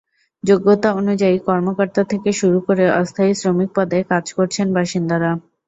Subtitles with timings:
[0.43, 5.31] যোগ্যতা অনুযায়ী কর্মকর্তা থেকে শুরু করে অস্থায়ী শ্রমিক পদে কাজ করছেন বাসিন্দারা।